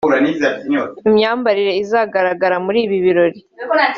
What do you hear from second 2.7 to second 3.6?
ibi birori